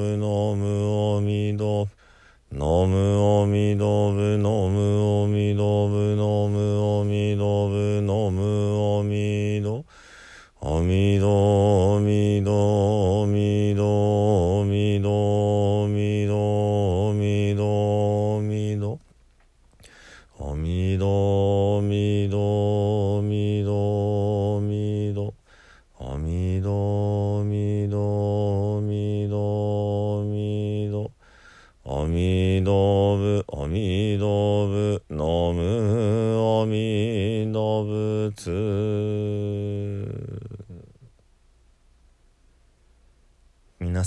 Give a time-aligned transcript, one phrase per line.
[0.00, 0.16] 皆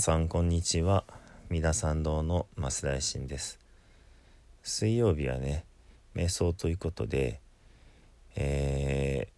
[0.04, 1.04] さんこんにちは。
[1.48, 3.58] 三田参道の増大臣です。
[4.62, 5.64] 水曜日はね
[6.14, 7.40] 瞑想ということで、
[8.36, 9.28] え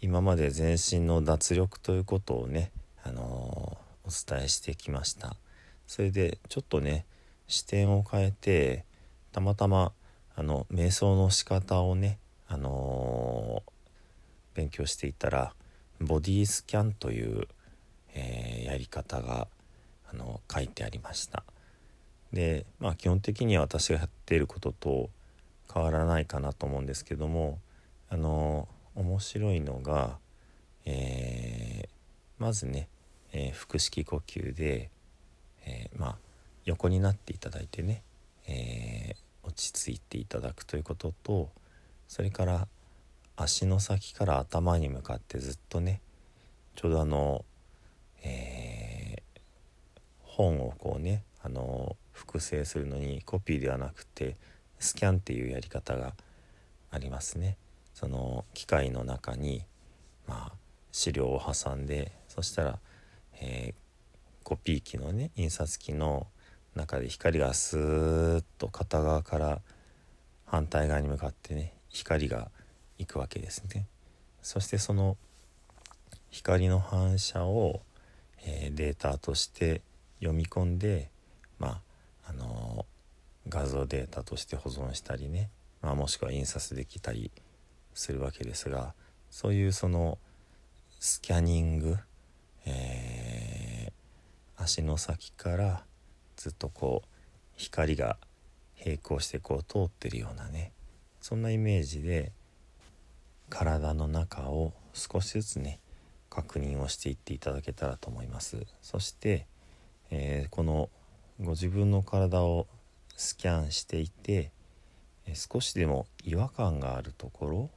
[0.00, 2.70] ー、今まで全身の脱力ということをね、
[3.02, 5.34] あのー、お伝えしてきました。
[5.88, 7.04] それでちょっとね
[7.48, 8.84] 視点を変えて
[9.32, 9.90] たまたま
[10.36, 15.52] あの瞑想の仕方をね、あのー、勉強していたら
[16.00, 17.48] ボディスキャンという、
[18.14, 19.48] え、やり方が
[20.12, 21.44] あの書いてありました。
[22.32, 25.10] でまあ基本的には私がやっていることと
[25.72, 27.58] 変わらないかなと思うんですけども
[28.08, 30.18] あの面白いのが、
[30.84, 31.88] えー、
[32.38, 32.88] まずね、
[33.32, 34.90] えー、腹式呼吸で、
[35.64, 36.16] えー、まあ
[36.64, 38.04] 横になっていただいてね、
[38.46, 41.50] え落ち着いていただくということと
[42.06, 42.68] それから
[43.34, 46.00] 足の先から頭に向かってずっとね
[46.76, 47.44] ちょうどあの、
[48.22, 48.81] え
[50.32, 54.36] 本をこうねあの複製するのにコピーではなくて
[54.78, 56.14] スキャンっていうやり方が
[56.90, 57.56] ありますね。
[57.94, 59.64] その機械の中に、
[60.26, 60.52] まあ、
[60.90, 62.78] 資料を挟んでそしたら、
[63.40, 66.26] えー、コピー機のね印刷機の
[66.74, 69.60] 中で光がスーッと片側から
[70.46, 72.50] 反対側に向かってね光が
[72.98, 73.86] いくわけですね。
[74.40, 75.16] そしてその
[76.30, 77.82] 光の反射を、
[78.44, 79.82] えー、データとして
[80.22, 81.10] 読み込んで
[81.58, 81.82] ま
[82.24, 82.86] ああの
[83.48, 85.50] 画像データとして保存したりね、
[85.82, 87.32] まあ、もしくは印刷できたり
[87.92, 88.94] するわけですが
[89.30, 90.18] そういうその
[91.00, 91.96] スキャニング、
[92.64, 95.84] えー、足の先から
[96.36, 97.08] ずっとこう
[97.56, 98.16] 光が
[98.84, 100.72] 並行してこう通ってるようなね
[101.20, 102.32] そんなイメージで
[103.48, 105.80] 体の中を少しずつね
[106.30, 108.64] 確認をしていっていただけたらと思います。
[108.80, 109.46] そして
[110.14, 110.90] えー、この
[111.40, 112.66] ご自分の体を
[113.16, 114.52] スキャンしていて、
[115.32, 117.70] 少しでも違和感があるところ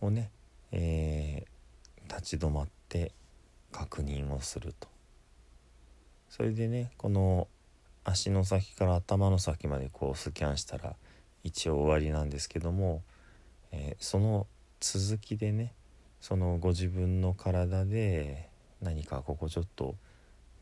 [0.00, 0.30] をね、
[0.72, 3.12] えー、立ち止まって
[3.72, 4.88] 確認をすると。
[6.30, 7.48] それでねこの
[8.04, 10.94] 足の先から頭の先までこうスキャンしたら
[11.42, 13.02] 一応終わりなんですけども、
[13.72, 14.46] えー、その
[14.80, 15.74] 続きでね
[16.20, 18.48] そのご自分の体で
[18.80, 19.96] 何かここちょっと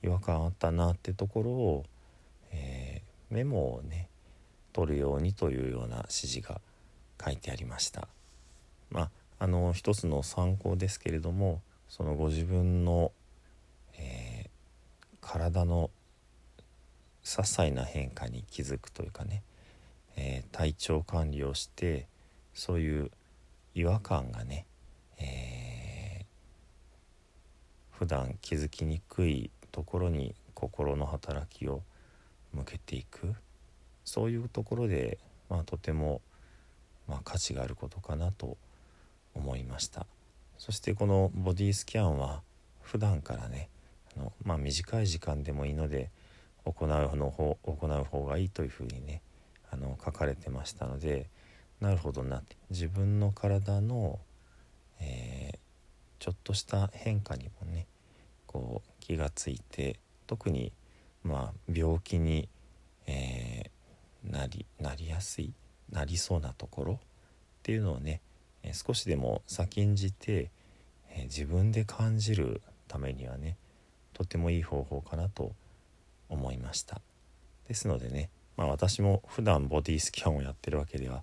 [0.02, 1.84] 違和感あったなってところを、
[2.52, 4.08] えー、メモをね
[4.72, 6.60] 取るようにというような指示が
[7.22, 8.08] 書いてありました。
[8.90, 9.10] まあ
[9.40, 13.12] あの一つの参考ですけれどもそのご自分の、
[13.96, 15.90] えー、体の
[17.24, 19.42] 些細な変化に気づくというかね、
[20.16, 22.06] えー、体調管理をして
[22.52, 23.10] そういう
[23.74, 24.66] 違和感がね、
[25.18, 26.24] えー、
[27.96, 31.82] 普段気づきにくいところに心の働きを
[32.52, 33.34] 向けていく。
[34.04, 35.18] そういうところで、
[35.50, 36.22] まあ、とても、
[37.06, 38.56] まあ、価値があることかなと
[39.34, 40.06] 思いました。
[40.56, 42.42] そしてこのボディスキャンは
[42.80, 43.68] 普段からね
[44.16, 46.10] あの、まあ、短い時間でもいいので
[46.64, 49.22] 行うの方行う方がいいというふうにね
[49.70, 51.28] あの書かれてましたので
[51.80, 52.56] なるほどなって。
[52.70, 54.18] 自分の体の、
[55.00, 55.58] えー、
[56.18, 57.86] ちょっとした変化にもね
[58.48, 60.72] こう気がついて特に
[61.22, 62.48] まあ病気に、
[63.06, 65.52] えー、なりなりやすい
[65.92, 66.96] なりそうなところっ
[67.62, 68.20] ていうのをね、
[68.62, 70.50] え少しでも先んじて、
[71.10, 73.56] え自分で感じるためにはね
[74.12, 75.52] とてもいい方法かなと
[76.28, 77.00] 思いました。
[77.68, 81.22] ですのでね、まあ、私も普段ボディスキャンをやってるわけでは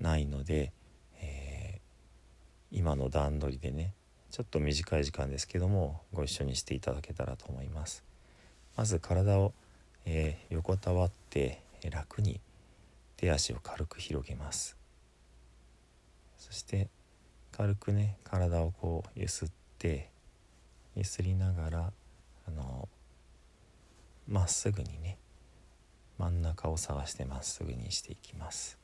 [0.00, 0.72] ないので、
[1.20, 3.92] えー、今の段取りでね
[4.32, 8.02] ちょっと短い時間ですけどもご一緒にしていただけたらと思います。
[8.78, 9.52] まず体を、
[10.06, 12.40] えー、横たわって楽に
[13.18, 14.74] 手足を軽く広げます。
[16.38, 16.88] そして
[17.52, 20.08] 軽くね体をこうゆすって
[20.96, 21.92] ゆすりながら
[22.48, 22.88] あの
[24.26, 25.18] まっすぐにね
[26.16, 28.78] 真ん中を探してまっすぐにしていきます。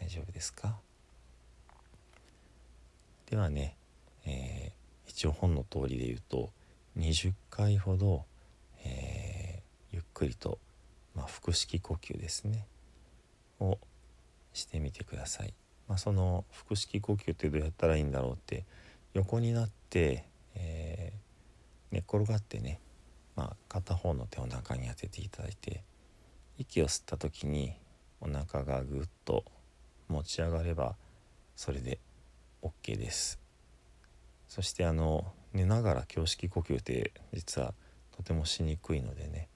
[0.00, 0.80] 大丈夫ですか？
[3.30, 3.76] ではね、
[4.26, 6.50] えー、一応本の通りで言うと
[6.98, 8.24] 20回ほど、
[8.84, 10.58] えー、ゆっくりと、
[11.14, 12.66] まあ、腹式呼吸ですね
[13.60, 13.78] を
[14.52, 15.54] してみてください。
[15.86, 18.64] まあ、その腹式呼吸ってどうやったらいいんだろうって
[19.14, 20.24] 横になって、
[20.56, 22.80] えー、寝っ転がってね、
[23.36, 25.82] まあ、片方の手を中に当てていただいて
[26.58, 27.74] 息を吸った時に
[28.20, 29.44] お腹がぐっと
[30.08, 30.96] 持ち上がれば
[31.54, 31.98] それで
[32.62, 33.38] OK です。
[34.48, 37.72] そしてあの寝ながら胸式呼吸って実は
[38.16, 39.48] とてもしにくいのでね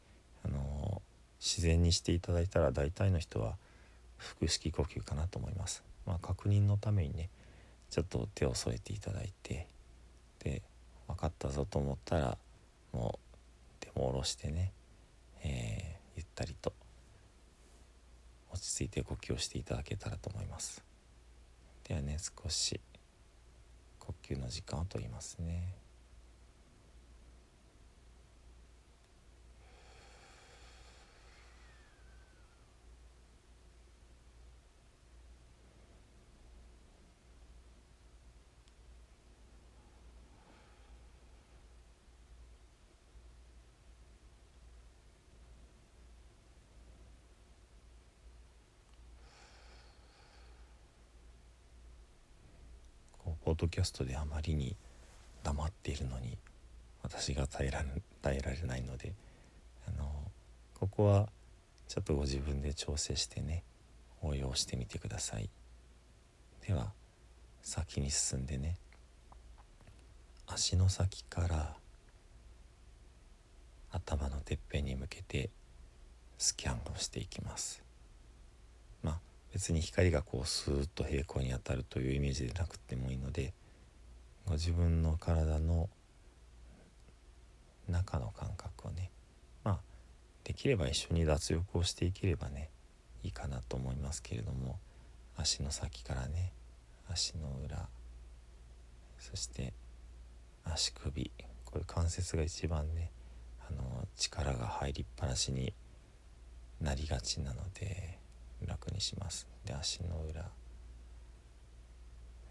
[0.45, 1.03] あの
[1.41, 3.56] 自然にしていただいたら大体の人は
[4.17, 7.29] 腹式呼吸かなと思います、まあ、確認のためにね
[7.91, 9.67] ちょっと手を添えていただいて
[10.43, 10.62] で
[11.06, 12.39] 分かったぞと思ったら
[12.93, 13.37] もう
[13.81, 14.73] 手も下ろしてね、
[15.43, 16.73] えー、ゆったりと
[18.53, 20.83] 落ち着いて呼吸をしていただけたらと思います。
[21.87, 22.81] ではね少し
[24.06, 25.83] 呼吸の時間をとりますね。
[53.44, 54.75] ポッドキャストであまりに
[55.43, 56.38] 黙っているのに
[57.02, 57.85] 私が耐えら
[58.23, 59.12] 耐えられないので
[59.87, 60.11] あの
[60.81, 61.29] ここは
[61.87, 63.62] ちょっとご自分で調整してね
[64.23, 65.50] 応用してみてください。
[66.67, 66.93] では
[67.61, 68.79] 先に進んでね
[70.46, 71.76] 足の先から
[73.91, 75.50] 頭のてっぺんに向けて
[76.38, 77.85] スキャンをしていきます。
[79.55, 83.55] 別に光がこうスーッと平行に当たるというイメージでなくてもいいので
[84.46, 85.89] ご自分の体の
[87.89, 89.13] 中の感覚をね
[89.63, 89.79] まあ
[90.43, 92.69] できれば一緒に脱力をしていければね
[93.23, 94.81] いいかなと思いますけれども
[95.37, 96.53] 足の先からね
[97.08, 97.89] 足の裏
[99.20, 99.73] そして
[100.65, 101.31] 足首
[101.65, 103.13] こういう関節が一番ね
[103.70, 105.73] あの力が入りっぱなしに
[106.81, 108.23] なりがちなので
[108.67, 109.47] 楽にします。
[109.65, 110.51] で足の裏。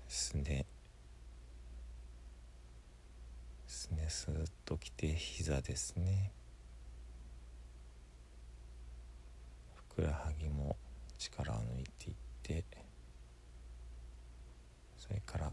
[0.07, 0.65] すね
[3.67, 6.31] すねスーッときて膝ですね。
[9.75, 10.75] ふくらはぎも
[11.17, 12.63] 力を抜いていって
[14.97, 15.51] それから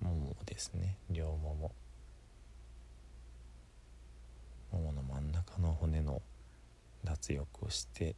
[0.00, 0.98] ももですね。
[1.10, 1.72] 両もも。
[4.72, 6.20] ももの真ん中の骨の
[7.04, 8.14] 脱力をして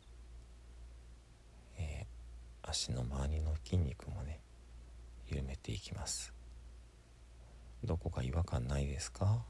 [2.68, 4.40] 足の周りの筋肉もね
[5.26, 6.34] 緩めていきます。
[7.82, 9.42] どこか違和感ないですか？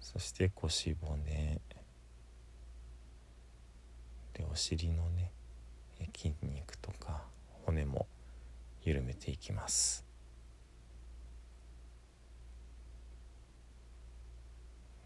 [0.00, 1.60] そして腰骨。
[4.34, 5.32] でお尻のね
[6.16, 7.22] 筋肉とか
[7.64, 8.06] 骨も
[8.82, 10.04] 緩めていきます。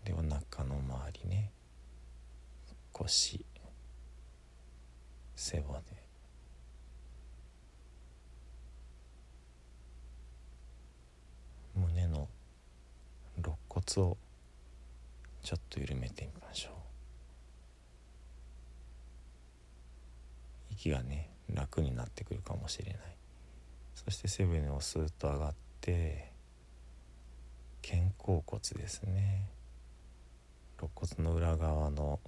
[0.05, 1.53] でお腹の周りね
[2.93, 3.45] 腰。
[5.49, 5.81] 背骨
[11.75, 12.29] 胸の
[13.39, 14.17] 肋骨を
[15.43, 16.73] ちょっと緩めてみましょう。
[20.73, 22.99] 息がね楽になってくるかもしれない。
[23.95, 26.31] そして背骨をスーッと上がって
[27.83, 29.49] 肩甲骨ですね。
[30.77, 32.21] 肋骨の裏側の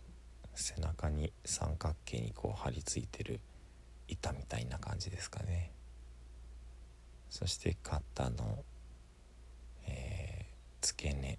[0.54, 3.40] 背中に三角形にこう張り付いてる
[4.08, 5.72] 板みたいな感じですかね。
[7.28, 8.64] そして肩の、
[9.86, 11.38] えー、付け根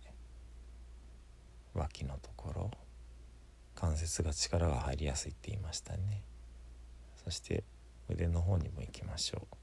[1.73, 2.71] 脇のところ
[3.75, 6.23] 関節が力が入りやすいって言いましたね。
[7.23, 7.63] そして
[8.09, 9.55] 腕の方にも行きましょう。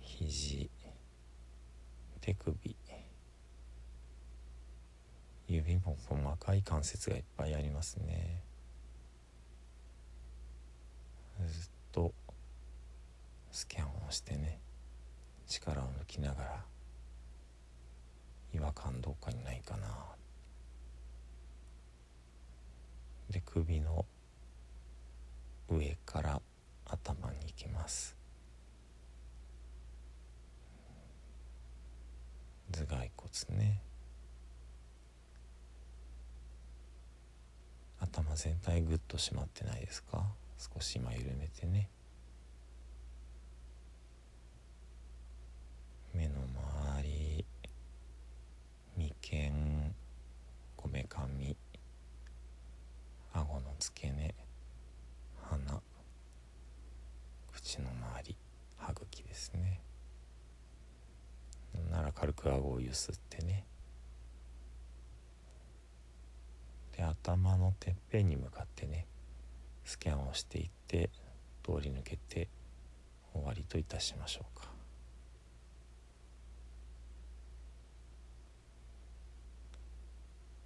[0.00, 0.70] 肘
[2.24, 2.54] 手首。
[5.46, 8.42] 指も細かい関節がいっぱいありますね。
[11.46, 12.14] ずっと
[13.52, 14.58] スキャンをしてね
[15.46, 16.64] 力を抜きながら
[18.54, 19.86] 違和感どっかにないかな。
[23.28, 24.06] で首の
[25.68, 26.40] 上から
[26.86, 28.23] 頭に行きます。
[33.34, 33.80] 頭蓋骨ね。
[37.98, 40.24] 頭全体ぐっと締まってないですか？
[40.56, 41.88] 少し今緩めてね。
[46.14, 46.34] 目の
[46.96, 47.44] 周り
[48.96, 49.92] 眉間
[50.76, 51.56] こめかみ
[53.32, 54.32] 顎の付け根
[55.42, 55.82] 鼻
[57.52, 58.36] 口の周り
[58.76, 59.80] 歯茎ですね
[61.90, 63.64] ならく顎をゆすってね。
[66.96, 69.06] で頭のてっぺんに向かってね
[69.84, 71.10] スキャンをしていって
[71.64, 72.48] 通り抜けて
[73.32, 74.68] 終わりといたしましょうか。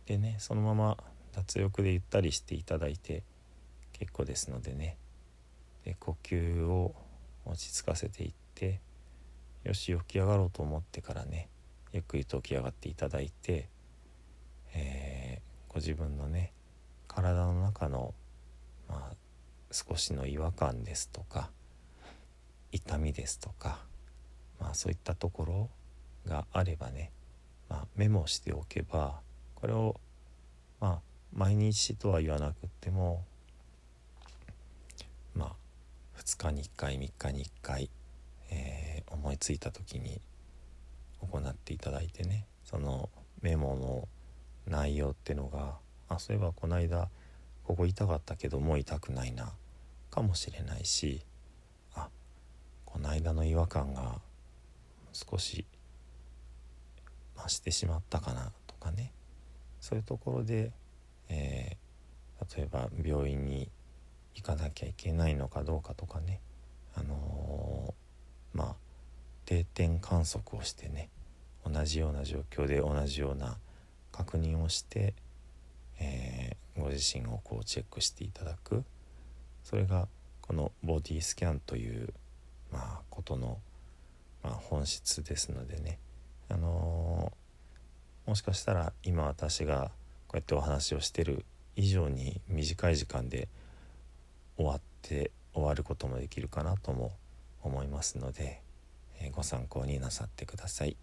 [0.07, 0.97] でねそのまま
[1.33, 3.23] 脱力でゆったりしていただいて
[3.93, 4.97] 結構ですのでね。
[5.85, 6.95] で呼吸を
[7.47, 8.81] 落ち着かせていって
[9.65, 11.49] よし起き上がろうと思ってからね
[11.93, 13.69] ゆっくりと起き上がっていただいて、
[14.75, 16.53] えー、ご自分のね
[17.07, 18.15] 体の中の、
[18.89, 19.17] まあ、
[19.71, 21.51] 少しの違和感ですとか
[22.71, 23.81] 痛みですとか、
[24.61, 25.71] まあ、そういったところ
[26.27, 27.11] があればね、
[27.69, 29.21] まあ、メモしておけば
[29.55, 29.99] これを
[30.81, 30.99] まあ
[31.35, 33.25] 毎日とは言わなくっても
[35.35, 35.53] まあ
[36.19, 37.91] 2日に1回3日に1回、
[38.51, 40.21] えー、思いついた時に
[41.21, 43.09] 行っていただいてねその
[43.43, 44.09] メモの
[44.67, 45.77] 内容ってのが
[46.09, 47.09] あそういえばこの間
[47.65, 49.53] ここ痛かったけどもう痛くないな
[50.11, 51.23] かもしれないし
[51.95, 52.09] あ
[52.85, 54.21] この間の違和感が
[55.13, 55.67] 少し
[57.37, 59.13] 増してしまったかなとかね。
[59.81, 60.73] そういうところで、
[61.29, 63.71] えー、例えば病院に
[64.35, 66.41] 行かなきゃいけないのかどうかとかね、
[66.95, 68.77] あのー、まあ
[69.49, 71.09] 定点観測をしてね
[71.65, 73.57] 同じような状況で同じような
[74.13, 75.15] 確認をして、
[75.99, 78.85] えー、ご自身をこうチェックしていただく。
[79.65, 80.09] それが
[80.41, 82.13] このボディスキャンという、
[82.73, 83.59] まあ、ことの、
[84.43, 85.99] まあ、本質ですのでね、
[86.49, 87.49] あのー
[88.29, 89.91] もしかしたら今私が
[90.27, 93.49] こうやってお話をしてる以上に短い時間で
[94.59, 97.13] 終わって終わることもできるかなとも
[97.63, 98.61] 思いますので、
[99.33, 100.97] ご参考になさってください。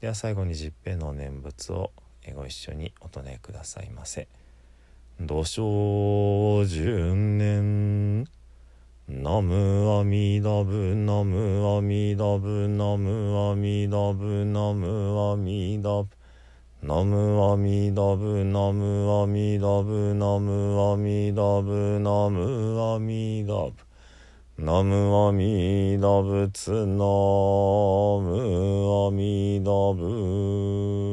[0.00, 1.90] では最後に十平の念仏を
[2.34, 4.28] ご一緒にお唱えくださいませ
[5.20, 8.26] 「土生十年。
[9.08, 16.14] ナムアミダブナムアミダブナムアミダブナムアミダブ
[16.82, 23.87] ナムアミダブナムアミダブナムアミダブナムアミダブ。
[24.60, 26.96] ナムアミダブツナム
[29.06, 31.07] アミダブ